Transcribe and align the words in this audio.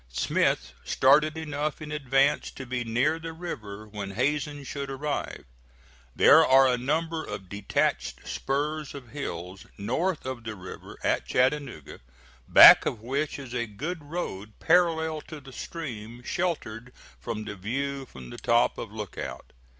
Smith 0.09 0.73
started 0.83 1.37
enough 1.37 1.79
in 1.79 1.91
advance 1.91 2.49
to 2.49 2.65
be 2.65 2.83
near 2.83 3.19
the 3.19 3.33
river 3.33 3.87
when 3.87 4.09
Hazen 4.09 4.63
should 4.63 4.89
arrive. 4.89 5.45
There 6.15 6.43
are 6.43 6.67
a 6.67 6.75
number 6.75 7.23
of 7.23 7.49
detached 7.49 8.27
spurs 8.27 8.95
of 8.95 9.09
hills 9.09 9.67
north 9.77 10.25
of 10.25 10.43
the 10.43 10.55
river 10.55 10.97
at 11.03 11.27
Chattanooga, 11.27 11.99
back 12.47 12.87
of 12.87 13.01
which 13.01 13.37
is 13.37 13.53
a 13.53 13.67
good 13.67 14.01
road 14.03 14.53
parallel 14.59 15.21
to 15.27 15.39
the 15.39 15.53
stream, 15.53 16.23
sheltered 16.23 16.91
from 17.19 17.43
the 17.45 17.55
view 17.55 18.07
from 18.07 18.31
the 18.31 18.39
top 18.39 18.79
of 18.79 18.91
Lookout. 18.91 19.53